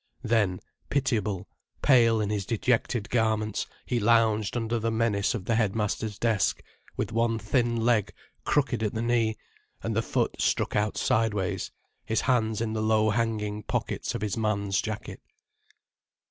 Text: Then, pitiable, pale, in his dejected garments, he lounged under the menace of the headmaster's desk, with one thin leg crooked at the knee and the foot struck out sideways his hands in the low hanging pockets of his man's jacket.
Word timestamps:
Then, 0.23 0.59
pitiable, 0.89 1.47
pale, 1.83 2.19
in 2.21 2.31
his 2.31 2.47
dejected 2.47 3.07
garments, 3.11 3.67
he 3.85 3.99
lounged 3.99 4.57
under 4.57 4.79
the 4.79 4.89
menace 4.89 5.35
of 5.35 5.45
the 5.45 5.53
headmaster's 5.53 6.17
desk, 6.17 6.63
with 6.97 7.11
one 7.11 7.37
thin 7.37 7.75
leg 7.75 8.11
crooked 8.43 8.81
at 8.81 8.95
the 8.95 9.01
knee 9.03 9.37
and 9.83 9.95
the 9.95 10.01
foot 10.01 10.41
struck 10.41 10.75
out 10.75 10.97
sideways 10.97 11.69
his 12.03 12.21
hands 12.21 12.61
in 12.61 12.73
the 12.73 12.81
low 12.81 13.11
hanging 13.11 13.61
pockets 13.61 14.15
of 14.15 14.23
his 14.23 14.35
man's 14.35 14.81
jacket. 14.81 15.21